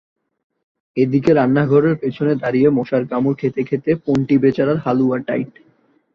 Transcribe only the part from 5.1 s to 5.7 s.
Tight.